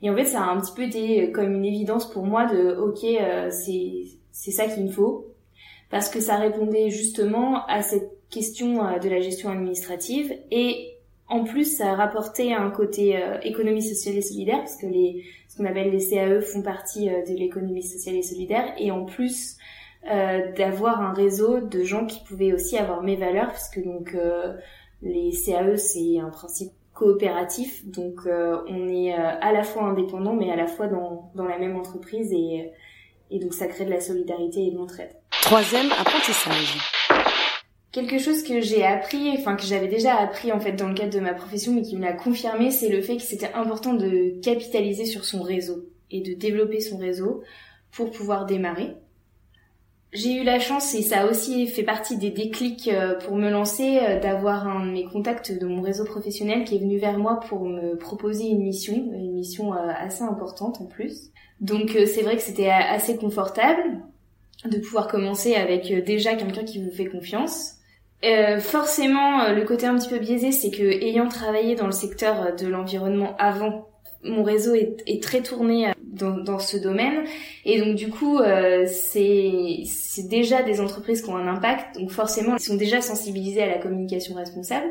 Et 0.03 0.11
en 0.11 0.15
fait, 0.15 0.25
ça 0.25 0.43
a 0.43 0.45
un 0.45 0.61
petit 0.61 0.73
peu 0.73 0.83
été 0.85 1.33
comme 1.33 1.53
une 1.53 1.65
évidence 1.65 2.09
pour 2.09 2.25
moi 2.25 2.47
de 2.47 2.77
OK, 2.77 3.03
euh, 3.03 3.51
c'est 3.51 4.05
c'est 4.31 4.53
ça 4.53 4.67
qu'il 4.67 4.85
me 4.85 4.91
faut 4.91 5.32
parce 5.93 6.09
que 6.09 6.21
ça 6.21 6.37
répondait 6.37 6.91
justement 6.91 7.65
à 7.67 7.83
cette 7.83 8.11
question 8.29 8.99
de 8.99 9.09
la 9.09 9.21
gestion 9.21 9.51
administrative 9.51 10.35
et 10.51 10.97
en 11.29 11.45
plus 11.45 11.77
ça 11.77 11.95
rapportait 11.95 12.53
un 12.53 12.71
côté 12.71 13.23
économie 13.43 13.83
sociale 13.83 14.17
et 14.17 14.23
solidaire 14.23 14.59
parce 14.59 14.77
que 14.77 14.87
les 14.87 15.25
ce 15.49 15.57
qu'on 15.57 15.67
appelle 15.67 15.91
les 15.91 16.09
CAE 16.09 16.41
font 16.41 16.63
partie 16.63 17.07
de 17.07 17.39
l'économie 17.39 17.83
sociale 17.85 18.17
et 18.17 18.23
solidaire 18.23 18.75
et 18.79 18.91
en 18.91 19.05
plus 19.05 19.59
euh, 20.11 20.51
d'avoir 20.55 21.01
un 21.01 21.13
réseau 21.13 21.61
de 21.61 21.85
gens 21.85 22.07
qui 22.07 22.25
pouvaient 22.25 22.53
aussi 22.53 22.77
avoir 22.77 23.05
mes 23.05 23.15
valeurs, 23.15 23.53
puisque 23.53 23.85
donc 23.85 24.17
euh, 24.17 24.53
les 25.01 25.31
CAE 25.31 25.77
c'est 25.77 26.19
un 26.19 26.29
principe 26.29 26.73
coopératif, 26.93 27.87
donc 27.87 28.27
euh, 28.27 28.59
on 28.67 28.89
est 28.89 29.13
à 29.13 29.53
la 29.53 29.63
fois 29.63 29.85
indépendant 29.85 30.35
mais 30.35 30.51
à 30.51 30.57
la 30.57 30.67
fois 30.67 30.89
dans, 30.89 31.31
dans 31.37 31.47
la 31.47 31.57
même 31.57 31.77
entreprise 31.77 32.33
et, 32.33 32.73
et 33.31 33.39
donc 33.39 33.55
ça 33.55 33.69
crée 33.69 33.85
de 33.85 33.91
la 33.91 34.01
solidarité 34.01 34.67
et 34.67 34.73
de 34.73 34.77
l'entraide. 34.77 35.13
Troisième 35.43 35.91
apprentissage 35.93 36.79
quelque 37.93 38.19
chose 38.19 38.43
que 38.43 38.63
j'ai 38.63 38.85
appris, 38.85 39.35
enfin 39.37 39.55
que 39.55 39.65
j'avais 39.65 39.87
déjà 39.87 40.17
appris 40.17 40.51
en 40.51 40.59
fait 40.59 40.73
dans 40.73 40.89
le 40.89 40.95
cadre 40.95 41.13
de 41.13 41.21
ma 41.21 41.35
profession, 41.35 41.75
mais 41.75 41.83
qui 41.83 41.97
me 41.97 42.01
l'a 42.01 42.15
confirmé, 42.15 42.71
c'est 42.71 42.89
le 42.89 43.03
fait 43.03 43.17
que 43.17 43.23
c'était 43.23 43.53
important 43.53 43.93
de 43.93 44.41
capitaliser 44.41 45.05
sur 45.05 45.27
son 45.27 45.43
réseau 45.43 45.85
et 46.11 46.23
de 46.23 46.33
développer 46.33 46.81
son 46.81 46.97
réseau 46.97 47.43
pour 47.91 48.11
pouvoir 48.11 48.47
démarrer. 48.47 48.97
J'ai 50.15 50.37
eu 50.37 50.45
la 50.45 50.59
chance, 50.59 50.95
et 50.95 51.03
ça 51.03 51.23
a 51.23 51.27
aussi 51.27 51.67
fait 51.67 51.83
partie 51.83 52.17
des 52.17 52.31
déclics 52.31 52.89
euh, 52.89 53.15
pour 53.19 53.37
me 53.37 53.51
lancer, 53.51 53.99
euh, 53.99 54.21
d'avoir 54.21 54.67
un 54.67 54.87
de 54.87 54.93
mes 54.93 55.05
contacts 55.05 55.53
de 55.53 55.67
mon 55.67 55.83
réseau 55.83 56.05
professionnel 56.05 56.65
qui 56.65 56.77
est 56.77 56.81
venu 56.81 56.99
vers 56.99 57.19
moi 57.19 57.41
pour 57.41 57.67
me 57.67 57.97
proposer 57.97 58.45
une 58.45 58.63
mission, 58.63 58.95
une 58.95 59.35
mission 59.35 59.75
euh, 59.75 59.91
assez 59.99 60.23
importante 60.23 60.81
en 60.81 60.87
plus. 60.87 61.31
Donc 61.61 61.91
c'est 61.93 62.23
vrai 62.23 62.37
que 62.37 62.43
c'était 62.43 62.71
assez 62.71 63.17
confortable 63.17 64.03
de 64.65 64.79
pouvoir 64.79 65.09
commencer 65.09 65.55
avec 65.55 65.93
déjà 66.05 66.35
quelqu'un 66.35 66.65
qui 66.65 66.83
vous 66.83 66.91
fait 66.91 67.07
confiance. 67.07 67.77
Euh, 68.25 68.61
forcément, 68.61 69.53
le 69.53 69.65
côté 69.65 69.87
un 69.87 69.97
petit 69.97 70.09
peu 70.09 70.19
biaisé, 70.19 70.53
c'est 70.53 70.71
que 70.71 70.83
ayant 70.83 71.29
travaillé 71.29 71.75
dans 71.75 71.87
le 71.87 71.93
secteur 71.93 72.55
de 72.55 72.67
l'environnement 72.69 73.35
avant, 73.39 73.89
mon 74.25 74.43
réseau 74.43 74.75
est, 74.75 75.23
très 75.23 75.43
tourné 75.43 75.93
dans, 76.05 76.37
dans, 76.39 76.59
ce 76.59 76.77
domaine. 76.77 77.25
Et 77.65 77.81
donc 77.81 77.97
du 77.97 78.09
coup 78.09 78.39
euh, 78.39 78.87
c'est 78.87 80.29
déjà 80.29 80.63
des 80.63 80.81
entreprises 80.81 81.23
qui 81.23 81.31
ont 81.31 81.37
un 81.37 81.49
impact. 81.49 81.99
Donc 81.99 82.11
forcément 82.11 82.57
ils 82.57 82.63
sont 82.63 82.77
déjà 82.77 83.01
sensibilisés 83.01 83.63
à 83.63 83.67
la 83.67 83.79
communication 83.79 84.35
responsable. 84.35 84.87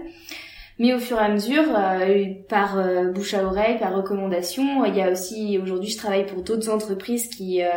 Mais 0.80 0.94
au 0.94 1.00
fur 1.00 1.18
et 1.18 1.24
à 1.24 1.30
mesure 1.30 1.64
euh, 1.78 2.26
par 2.50 2.78
euh, 2.78 3.12
bouche 3.12 3.34
à 3.34 3.44
oreille 3.44 3.78
par 3.78 3.96
recommandation 3.96 4.84
il 4.86 4.96
y 4.96 5.02
a 5.02 5.12
aussi 5.12 5.60
aujourd'hui 5.62 5.90
je 5.90 5.98
travaille 5.98 6.26
pour 6.26 6.42
d'autres 6.42 6.70
entreprises 6.70 7.28
qui 7.28 7.62
euh, 7.62 7.68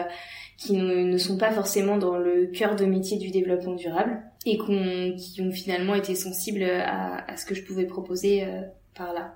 qui 0.56 0.74
ne, 0.74 1.04
ne, 1.04 1.18
sont 1.18 1.36
pas 1.36 1.50
forcément 1.50 1.98
dans 1.98 2.16
le 2.16 2.46
cœur 2.46 2.76
de 2.76 2.84
métier 2.84 3.18
du 3.18 3.30
développement 3.30 3.74
durable 3.74 4.22
et 4.46 4.58
qui 4.58 5.40
ont 5.40 5.50
finalement 5.50 5.94
été 5.94 6.14
sensibles 6.14 6.64
à, 6.64 7.24
à 7.30 7.36
ce 7.36 7.46
que 7.46 7.54
je 7.54 7.64
pouvais 7.64 7.86
proposer 7.86 8.46
par 8.94 9.12
là 9.12 9.34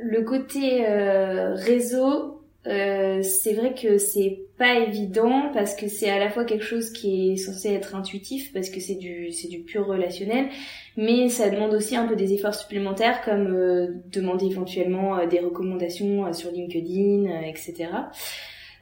le 0.00 0.22
côté 0.22 0.84
réseau 0.84 2.42
euh, 2.68 3.22
c'est 3.22 3.54
vrai 3.54 3.74
que 3.74 3.98
c'est 3.98 4.38
pas 4.56 4.78
évident 4.78 5.50
parce 5.52 5.74
que 5.74 5.88
c'est 5.88 6.08
à 6.08 6.20
la 6.20 6.30
fois 6.30 6.44
quelque 6.44 6.64
chose 6.64 6.92
qui 6.92 7.32
est 7.32 7.36
censé 7.36 7.72
être 7.72 7.96
intuitif 7.96 8.52
parce 8.52 8.70
que 8.70 8.78
c'est 8.78 8.94
du 8.94 9.32
c'est 9.32 9.48
du 9.48 9.60
pur 9.60 9.86
relationnel, 9.86 10.48
mais 10.96 11.28
ça 11.28 11.50
demande 11.50 11.74
aussi 11.74 11.96
un 11.96 12.06
peu 12.06 12.14
des 12.14 12.32
efforts 12.32 12.54
supplémentaires 12.54 13.22
comme 13.24 13.52
euh, 13.52 13.88
demander 14.12 14.46
éventuellement 14.46 15.18
euh, 15.18 15.26
des 15.26 15.40
recommandations 15.40 16.32
sur 16.32 16.52
LinkedIn, 16.52 17.42
etc. 17.42 17.88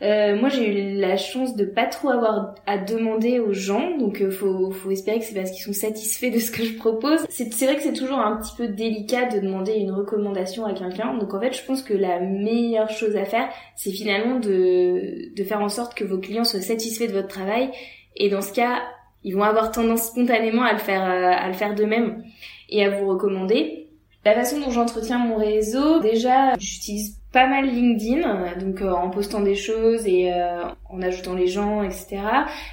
Euh, 0.02 0.34
moi, 0.34 0.48
j'ai 0.48 0.66
eu 0.66 0.98
la 0.98 1.16
chance 1.18 1.56
de 1.56 1.64
pas 1.64 1.86
trop 1.86 2.08
avoir 2.08 2.54
à 2.66 2.78
demander 2.78 3.38
aux 3.38 3.52
gens, 3.52 3.98
donc 3.98 4.22
euh, 4.22 4.30
faut, 4.30 4.70
faut 4.70 4.90
espérer 4.90 5.18
que 5.18 5.24
c'est 5.26 5.34
parce 5.34 5.50
qu'ils 5.50 5.62
sont 5.62 5.74
satisfaits 5.74 6.30
de 6.30 6.38
ce 6.38 6.50
que 6.50 6.64
je 6.64 6.74
propose. 6.76 7.20
C'est, 7.28 7.50
vrai 7.66 7.76
que 7.76 7.82
c'est 7.82 7.92
toujours 7.92 8.18
un 8.18 8.38
petit 8.38 8.56
peu 8.56 8.68
délicat 8.68 9.26
de 9.26 9.40
demander 9.40 9.74
une 9.74 9.90
recommandation 9.90 10.64
à 10.64 10.72
quelqu'un, 10.72 11.14
donc 11.18 11.34
en 11.34 11.40
fait, 11.40 11.52
je 11.52 11.62
pense 11.64 11.82
que 11.82 11.92
la 11.92 12.18
meilleure 12.18 12.88
chose 12.88 13.14
à 13.16 13.26
faire, 13.26 13.50
c'est 13.76 13.90
finalement 13.90 14.40
de, 14.40 15.34
de 15.36 15.44
faire 15.44 15.60
en 15.60 15.68
sorte 15.68 15.94
que 15.94 16.04
vos 16.04 16.18
clients 16.18 16.44
soient 16.44 16.62
satisfaits 16.62 17.08
de 17.08 17.12
votre 17.12 17.28
travail, 17.28 17.70
et 18.16 18.30
dans 18.30 18.42
ce 18.42 18.54
cas, 18.54 18.82
ils 19.22 19.34
vont 19.34 19.42
avoir 19.42 19.70
tendance 19.70 20.04
spontanément 20.04 20.62
à 20.62 20.72
le 20.72 20.78
faire, 20.78 21.02
euh, 21.02 21.30
à 21.30 21.46
le 21.48 21.54
faire 21.54 21.74
d'eux-mêmes 21.74 22.24
et 22.70 22.84
à 22.84 22.90
vous 22.90 23.06
recommander. 23.06 23.88
La 24.24 24.34
façon 24.34 24.60
dont 24.60 24.70
j'entretiens 24.70 25.18
mon 25.18 25.36
réseau, 25.36 26.00
déjà, 26.00 26.54
j'utilise 26.58 27.19
pas 27.32 27.46
mal 27.46 27.66
LinkedIn, 27.66 28.56
donc 28.58 28.82
euh, 28.82 28.90
en 28.90 29.08
postant 29.08 29.40
des 29.40 29.54
choses 29.54 30.04
et 30.06 30.32
euh, 30.32 30.64
en 30.88 31.00
ajoutant 31.00 31.34
les 31.34 31.46
gens, 31.46 31.82
etc. 31.84 32.18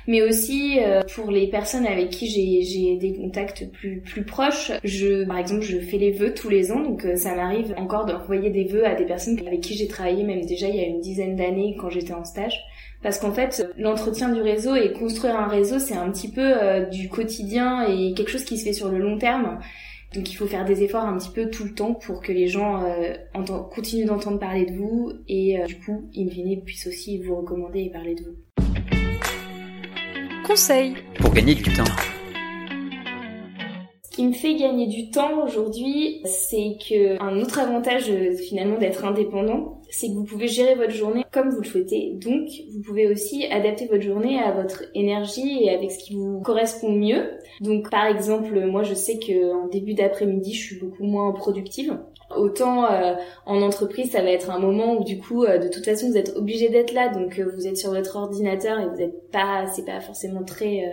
Mais 0.07 0.23
aussi 0.23 0.79
euh, 0.79 1.01
pour 1.13 1.29
les 1.29 1.47
personnes 1.47 1.85
avec 1.85 2.09
qui 2.09 2.27
j'ai, 2.27 2.97
des 2.97 3.13
contacts 3.13 3.69
plus 3.71 4.01
plus 4.01 4.23
proches. 4.23 4.71
Je, 4.83 5.25
par 5.25 5.37
exemple, 5.37 5.61
je 5.61 5.77
fais 5.79 5.97
les 5.97 6.11
vœux 6.11 6.33
tous 6.33 6.49
les 6.49 6.71
ans, 6.71 6.79
donc 6.79 7.05
ça 7.15 7.35
m'arrive 7.35 7.75
encore 7.77 8.05
d'envoyer 8.05 8.49
des 8.49 8.63
vœux 8.63 8.85
à 8.85 8.95
des 8.95 9.05
personnes 9.05 9.39
avec 9.45 9.61
qui 9.61 9.75
j'ai 9.75 9.87
travaillé 9.87 10.23
même 10.23 10.45
déjà 10.45 10.67
il 10.67 10.75
y 10.75 10.79
a 10.79 10.85
une 10.85 11.01
dizaine 11.01 11.35
d'années 11.35 11.75
quand 11.79 11.89
j'étais 11.89 12.13
en 12.13 12.23
stage. 12.23 12.59
Parce 13.03 13.19
qu'en 13.19 13.31
fait, 13.31 13.67
l'entretien 13.77 14.29
du 14.29 14.41
réseau 14.41 14.75
et 14.75 14.91
construire 14.91 15.35
un 15.35 15.47
réseau, 15.47 15.77
c'est 15.77 15.95
un 15.95 16.09
petit 16.09 16.31
peu 16.31 16.87
du 16.91 17.09
quotidien 17.09 17.85
et 17.87 18.13
quelque 18.15 18.31
chose 18.31 18.43
qui 18.43 18.57
se 18.57 18.63
fait 18.63 18.73
sur 18.73 18.89
le 18.89 18.97
long 18.97 19.19
terme. 19.19 19.59
Donc 20.17 20.31
il 20.31 20.35
faut 20.35 20.47
faire 20.47 20.65
des 20.65 20.81
efforts 20.81 21.05
un 21.05 21.15
petit 21.19 21.29
peu 21.29 21.51
tout 21.51 21.63
le 21.63 21.75
temps 21.75 21.93
pour 21.93 22.21
que 22.21 22.31
les 22.31 22.47
gens 22.47 22.83
euh, 22.83 23.13
continuent 23.69 24.07
d'entendre 24.07 24.39
parler 24.39 24.65
de 24.65 24.75
vous 24.75 25.11
et 25.27 25.59
euh, 25.59 25.65
du 25.65 25.77
coup, 25.79 26.09
in 26.17 26.27
fine, 26.27 26.63
puissent 26.63 26.87
aussi 26.87 27.19
vous 27.21 27.35
recommander 27.35 27.81
et 27.81 27.91
parler 27.91 28.15
de 28.15 28.23
vous. 28.23 28.35
Conseil 30.43 30.95
pour 31.19 31.31
gagner 31.31 31.53
du 31.53 31.61
temps. 31.61 32.16
Qui 34.17 34.25
me 34.25 34.33
fait 34.33 34.55
gagner 34.55 34.87
du 34.87 35.11
temps 35.11 35.45
aujourd'hui, 35.45 36.23
c'est 36.25 36.75
que 36.89 37.21
un 37.21 37.39
autre 37.39 37.59
avantage 37.59 38.09
euh, 38.09 38.35
finalement 38.35 38.79
d'être 38.79 39.05
indépendant, 39.05 39.79
c'est 39.91 40.07
que 40.07 40.13
vous 40.13 40.23
pouvez 40.23 40.47
gérer 40.47 40.73
votre 40.73 40.89
journée 40.89 41.23
comme 41.31 41.51
vous 41.51 41.61
le 41.61 41.67
souhaitez. 41.67 42.13
Donc, 42.15 42.49
vous 42.73 42.81
pouvez 42.81 43.05
aussi 43.05 43.45
adapter 43.45 43.85
votre 43.85 44.01
journée 44.01 44.39
à 44.39 44.53
votre 44.53 44.85
énergie 44.95 45.63
et 45.63 45.69
avec 45.69 45.91
ce 45.91 45.99
qui 45.99 46.15
vous 46.15 46.41
correspond 46.41 46.93
mieux. 46.93 47.29
Donc, 47.61 47.91
par 47.91 48.07
exemple, 48.07 48.59
moi, 48.65 48.81
je 48.81 48.95
sais 48.95 49.19
que 49.19 49.69
début 49.69 49.93
d'après-midi, 49.93 50.51
je 50.51 50.65
suis 50.65 50.79
beaucoup 50.79 51.03
moins 51.03 51.31
productive. 51.33 51.95
Autant 52.35 52.91
euh, 52.91 53.13
en 53.45 53.61
entreprise, 53.61 54.13
ça 54.13 54.23
va 54.23 54.31
être 54.31 54.49
un 54.49 54.57
moment 54.57 54.97
où 54.97 55.03
du 55.03 55.19
coup, 55.19 55.43
euh, 55.43 55.59
de 55.59 55.67
toute 55.67 55.85
façon, 55.85 56.09
vous 56.09 56.17
êtes 56.17 56.35
obligé 56.35 56.69
d'être 56.69 56.91
là, 56.91 57.09
donc 57.09 57.37
euh, 57.37 57.51
vous 57.55 57.67
êtes 57.67 57.77
sur 57.77 57.91
votre 57.91 58.15
ordinateur 58.15 58.79
et 58.79 58.87
vous 58.87 58.95
n'êtes 58.95 59.29
pas, 59.31 59.67
c'est 59.67 59.85
pas 59.85 60.01
forcément 60.01 60.43
très 60.43 60.83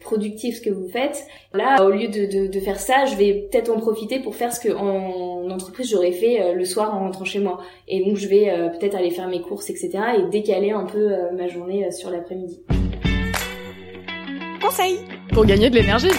productif 0.00 0.56
ce 0.56 0.62
que 0.62 0.70
vous 0.70 0.88
faites. 0.88 1.26
Là, 1.52 1.84
au 1.84 1.90
lieu 1.90 2.08
de, 2.08 2.26
de, 2.26 2.46
de 2.46 2.60
faire 2.60 2.80
ça, 2.80 3.04
je 3.04 3.16
vais 3.16 3.48
peut-être 3.50 3.70
en 3.70 3.78
profiter 3.78 4.20
pour 4.20 4.34
faire 4.34 4.52
ce 4.52 4.60
que 4.60 4.72
en 4.72 5.48
entreprise 5.50 5.90
j'aurais 5.90 6.12
fait 6.12 6.40
euh, 6.40 6.54
le 6.54 6.64
soir 6.64 6.94
en 6.94 7.00
rentrant 7.00 7.24
chez 7.24 7.40
moi. 7.40 7.60
Et 7.88 8.04
donc 8.04 8.16
je 8.16 8.28
vais 8.28 8.50
euh, 8.50 8.68
peut-être 8.68 8.94
aller 8.94 9.10
faire 9.10 9.28
mes 9.28 9.40
courses, 9.40 9.70
etc. 9.70 9.90
et 10.18 10.30
décaler 10.30 10.70
un 10.70 10.84
peu 10.84 11.12
euh, 11.12 11.32
ma 11.32 11.48
journée 11.48 11.90
sur 11.92 12.10
l'après-midi. 12.10 12.62
Conseil 14.60 14.98
pour 15.32 15.44
gagner 15.46 15.70
de 15.70 15.74
l'énergie. 15.76 16.10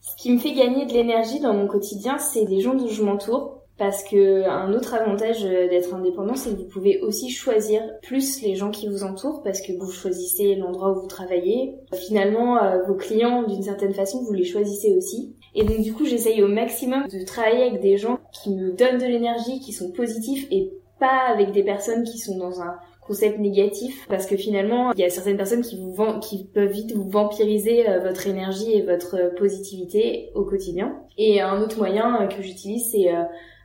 Ce 0.00 0.16
qui 0.16 0.32
me 0.32 0.38
fait 0.38 0.52
gagner 0.52 0.86
de 0.86 0.92
l'énergie 0.92 1.40
dans 1.40 1.54
mon 1.54 1.66
quotidien, 1.66 2.18
c'est 2.18 2.44
des 2.44 2.60
gens 2.60 2.74
dont 2.74 2.88
je 2.88 3.02
m'entoure 3.02 3.62
parce 3.78 4.02
que 4.04 4.44
un 4.48 4.72
autre 4.72 4.94
avantage 4.94 5.44
euh, 5.44 5.68
d'être 5.68 5.94
indépendant, 5.94 6.34
c'est 6.34 6.50
que 6.50 6.56
vous 6.56 6.68
pouvez 6.68 7.00
aussi 7.00 7.30
choisir 7.30 7.82
plus 8.02 8.40
les 8.42 8.54
gens 8.54 8.70
qui 8.70 8.88
vous 8.88 9.04
entourent 9.04 9.42
parce 9.42 9.60
que 9.60 9.72
vous 9.72 9.90
choisissez 9.90 10.54
l'endroit 10.54 10.92
où 10.92 11.02
vous 11.02 11.06
travaillez. 11.06 11.74
Finalement, 11.92 12.62
euh, 12.62 12.82
vos 12.84 12.94
clients, 12.94 13.42
d'une 13.42 13.62
certaine 13.62 13.92
façon, 13.92 14.22
vous 14.22 14.32
les 14.32 14.44
choisissez 14.44 14.96
aussi. 14.96 15.34
Et 15.54 15.64
donc 15.64 15.80
du 15.80 15.92
coup, 15.92 16.06
j'essaye 16.06 16.42
au 16.42 16.48
maximum 16.48 17.06
de 17.08 17.24
travailler 17.24 17.64
avec 17.64 17.80
des 17.80 17.98
gens 17.98 18.18
qui 18.32 18.50
me 18.50 18.72
donnent 18.72 18.98
de 18.98 19.06
l'énergie, 19.06 19.60
qui 19.60 19.72
sont 19.72 19.90
positifs 19.92 20.46
et 20.50 20.72
pas 20.98 21.26
avec 21.28 21.52
des 21.52 21.62
personnes 21.62 22.04
qui 22.04 22.18
sont 22.18 22.38
dans 22.38 22.62
un 22.62 22.76
concept 23.06 23.38
négatif 23.38 24.04
parce 24.08 24.26
que 24.26 24.36
finalement 24.36 24.90
il 24.92 24.98
y 24.98 25.04
a 25.04 25.10
certaines 25.10 25.36
personnes 25.36 25.62
qui 25.62 25.76
vous 25.76 25.94
qui 26.20 26.44
peuvent 26.52 26.72
vite 26.72 26.92
vous 26.92 27.08
vampiriser 27.08 27.88
euh, 27.88 28.00
votre 28.00 28.26
énergie 28.26 28.72
et 28.72 28.82
votre 28.82 29.32
positivité 29.36 30.30
au 30.34 30.42
quotidien 30.42 30.96
et 31.16 31.40
un 31.40 31.62
autre 31.62 31.78
moyen 31.78 32.26
que 32.26 32.42
j'utilise 32.42 32.90
c'est 32.90 33.08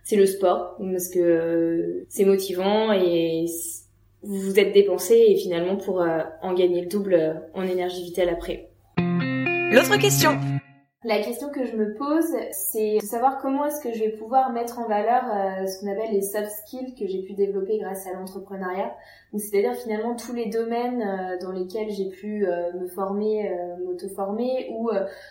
c'est 0.04 0.16
le 0.16 0.26
sport 0.26 0.78
parce 0.80 1.10
que 1.10 1.20
euh, 1.20 2.06
c'est 2.10 2.26
motivant 2.26 2.92
et 2.92 3.46
vous 4.24 4.40
vous 4.40 4.60
êtes 4.60 4.74
dépensé 4.74 5.16
et 5.16 5.36
finalement 5.38 5.78
pour 5.78 6.02
euh, 6.02 6.20
en 6.42 6.54
gagner 6.54 6.82
le 6.82 6.88
double 6.88 7.14
euh, 7.14 7.34
en 7.54 7.64
énergie 7.64 8.04
vitale 8.04 8.30
après. 8.30 8.70
L'autre 8.98 9.98
question. 10.00 10.38
La 11.04 11.20
question 11.24 11.50
que 11.50 11.66
je 11.66 11.76
me 11.76 11.96
pose, 11.96 12.32
c'est 12.52 12.98
de 12.98 13.06
savoir 13.06 13.40
comment 13.42 13.66
est-ce 13.66 13.82
que 13.82 13.92
je 13.92 14.00
vais 14.00 14.12
pouvoir 14.12 14.52
mettre 14.52 14.78
en 14.78 14.88
valeur 14.88 15.24
ce 15.68 15.80
qu'on 15.80 15.92
appelle 15.92 16.12
les 16.12 16.22
soft 16.22 16.52
skills 16.52 16.94
que 16.94 17.08
j'ai 17.08 17.24
pu 17.24 17.34
développer 17.34 17.80
grâce 17.80 18.06
à 18.06 18.14
l'entrepreneuriat. 18.14 18.96
C'est-à-dire 19.38 19.76
finalement 19.76 20.16
tous 20.16 20.34
les 20.34 20.48
domaines 20.48 21.02
euh, 21.02 21.38
dans 21.40 21.54
lesquels 21.54 21.90
j'ai 21.90 22.10
pu 22.10 22.46
euh, 22.46 22.74
me 22.74 22.88
former, 22.88 23.50
euh, 23.50 23.78
m'auto-former, 23.84 24.70
ou 24.72 24.90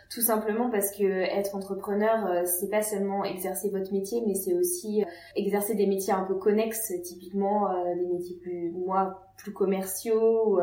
tout 0.08 0.22
simplement 0.22 0.70
parce 0.70 0.90
que 0.90 1.04
être 1.04 1.54
entrepreneur, 1.54 2.46
c'est 2.46 2.70
pas 2.70 2.82
seulement 2.82 3.24
exercer 3.24 3.68
votre 3.68 3.92
métier, 3.92 4.22
mais 4.26 4.34
c'est 4.34 4.54
aussi 4.54 5.04
exercer 5.36 5.74
des 5.74 5.86
métiers 5.86 6.12
un 6.12 6.24
peu 6.24 6.34
connexes, 6.34 6.92
typiquement 7.02 7.68
des 7.94 8.06
métiers 8.06 8.36
plus, 8.36 8.70
moi, 8.72 9.22
plus 9.36 9.52
commerciaux, 9.52 10.60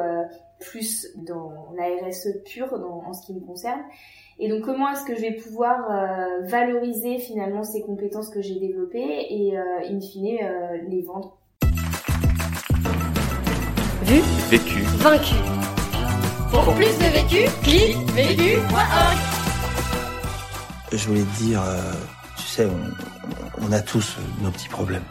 plus 0.59 1.07
dans 1.15 1.73
la 1.75 2.07
RSE 2.07 2.43
pure 2.45 2.73
en 2.73 3.13
ce 3.13 3.25
qui 3.25 3.33
me 3.33 3.39
concerne. 3.39 3.81
Et 4.39 4.49
donc 4.49 4.61
comment 4.63 4.89
est-ce 4.91 5.03
que 5.05 5.15
je 5.15 5.21
vais 5.21 5.33
pouvoir 5.33 5.89
valoriser 6.43 7.17
finalement 7.17 7.63
ces 7.63 7.81
compétences 7.81 8.29
que 8.29 8.41
j'ai 8.41 8.59
développées 8.59 9.25
et 9.29 9.57
in 9.57 9.99
fine 9.99 10.37
les 10.87 11.01
vendre? 11.01 11.37
Vu, 14.03 14.21
vécu, 14.49 14.81
vaincu. 14.99 15.35
Pour 16.49 16.73
plus 16.75 16.97
de 16.97 17.11
vécu, 17.11 17.49
clique 17.61 17.97
vécu.org. 18.11 19.17
Je 20.93 21.07
voulais 21.07 21.23
te 21.23 21.43
dire, 21.43 21.61
euh, 21.61 21.91
tu 22.37 22.43
sais, 22.43 22.65
on, 22.65 23.67
on 23.67 23.71
a 23.73 23.81
tous 23.81 24.17
nos 24.41 24.49
petits 24.51 24.69
problèmes. 24.69 25.03